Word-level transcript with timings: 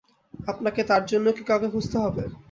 আপনাকে 0.47 0.81
তার 0.83 1.01
জন্যেও 1.05 1.35
কী 1.37 1.43
কাউকে 1.49 1.67
খুঁজতে 1.73 1.97
হবে। 2.03 2.23